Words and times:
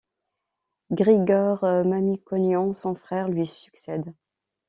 Grigor 0.89 1.63
Mamikonian, 1.85 2.73
son 2.73 2.95
frère, 2.95 3.29
lui 3.29 3.45
succède. 3.45 4.15